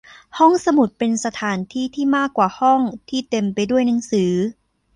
[0.37, 4.33] ห้องสมุดเป็นสถานที่ที่มากกว่าห้องที่เต็มไปด้วยหนังสือ